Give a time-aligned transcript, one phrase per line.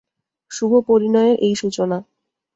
[0.51, 1.97] শুভপরিণয়ের এই সূচনা।